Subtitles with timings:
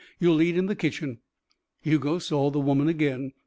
[0.17, 1.19] You'll eat in the kitchen."
[1.81, 3.33] Hugo saw the woman again.